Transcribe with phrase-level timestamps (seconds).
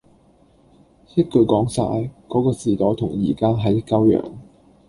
[1.13, 1.83] 一句講晒，
[2.27, 4.31] 嗰個時代同依家係一鳩樣，